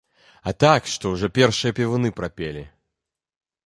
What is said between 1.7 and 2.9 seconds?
певуны прапелі.